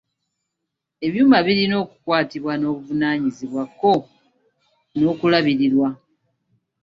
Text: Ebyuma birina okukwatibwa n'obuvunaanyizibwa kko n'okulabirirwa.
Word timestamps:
Ebyuma 1.07 1.37
birina 1.45 1.75
okukwatibwa 1.83 2.53
n'obuvunaanyizibwa 2.57 3.63
kko 3.71 3.93
n'okulabirirwa. 4.97 5.89